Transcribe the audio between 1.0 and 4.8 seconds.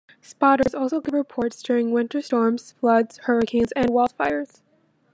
reports during winter storms, floods, hurricanes, and wildfires.